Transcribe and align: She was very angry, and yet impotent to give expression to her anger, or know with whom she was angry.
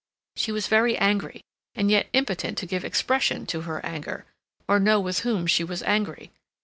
She 0.35 0.51
was 0.51 0.65
very 0.65 0.97
angry, 0.97 1.43
and 1.75 1.91
yet 1.91 2.09
impotent 2.13 2.57
to 2.57 2.65
give 2.65 2.83
expression 2.83 3.45
to 3.45 3.61
her 3.61 3.85
anger, 3.85 4.25
or 4.67 4.79
know 4.79 4.99
with 4.99 5.19
whom 5.19 5.45
she 5.45 5.63
was 5.63 5.83
angry. 5.83 6.31